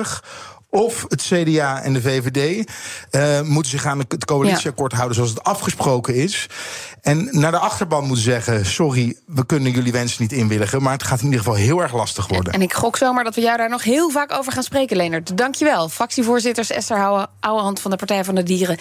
of 0.69 1.05
het 1.07 1.21
CDA 1.21 1.81
en 1.81 1.93
de 1.93 2.01
VVD 2.01 2.69
uh, 3.11 3.41
moeten 3.41 3.71
zich 3.71 3.85
aan 3.85 3.99
het 3.99 4.25
coalitieakkoord 4.25 4.91
ja. 4.91 4.97
houden 4.97 5.17
zoals 5.17 5.31
het 5.33 5.43
afgesproken 5.43 6.15
is. 6.15 6.49
En 7.01 7.27
naar 7.31 7.51
de 7.51 7.57
achterban 7.57 8.03
moeten 8.05 8.23
zeggen: 8.23 8.65
sorry, 8.65 9.17
we 9.25 9.45
kunnen 9.45 9.71
jullie 9.71 9.91
wensen 9.91 10.21
niet 10.21 10.31
inwilligen. 10.31 10.81
Maar 10.81 10.93
het 10.93 11.03
gaat 11.03 11.19
in 11.19 11.25
ieder 11.25 11.39
geval 11.39 11.55
heel 11.55 11.81
erg 11.81 11.93
lastig 11.93 12.27
worden. 12.27 12.53
En 12.53 12.61
ik 12.61 12.73
gok 12.73 12.97
zomaar 12.97 13.23
dat 13.23 13.35
we 13.35 13.41
jou 13.41 13.57
daar 13.57 13.69
nog 13.69 13.83
heel 13.83 14.09
vaak 14.09 14.33
over 14.33 14.51
gaan 14.51 14.63
spreken, 14.63 14.97
Leonard. 14.97 15.37
Dankjewel. 15.37 15.89
Fractievoorzitters 15.89 16.69
Esther 16.69 16.97
Houwe, 16.97 17.27
Ouwehand 17.39 17.79
van 17.79 17.91
de 17.91 17.97
Partij 17.97 18.23
van 18.23 18.35
de 18.35 18.43
Dieren, 18.43 18.77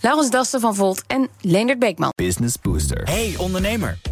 Laurens 0.00 0.30
Dassen 0.30 0.60
van 0.60 0.74
Volt 0.74 1.02
en 1.06 1.28
Leonard 1.40 1.78
Beekman. 1.78 2.12
Business 2.14 2.54
Booster. 2.62 3.02
Hey 3.04 3.34
ondernemer, 3.38 3.98